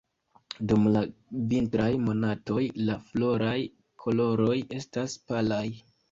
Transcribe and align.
Dum 0.69 0.85
la 0.93 1.01
vintraj 1.49 1.89
monatoj, 2.05 2.63
la 2.87 2.95
floraj 3.09 3.53
koloroj 4.05 4.55
estas 4.79 5.19
palaj. 5.33 5.61